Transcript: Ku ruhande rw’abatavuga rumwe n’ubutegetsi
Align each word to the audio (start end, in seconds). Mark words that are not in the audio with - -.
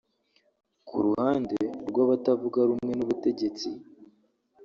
Ku 0.87 0.95
ruhande 1.05 1.57
rw’abatavuga 1.89 2.59
rumwe 2.69 2.93
n’ubutegetsi 2.95 3.67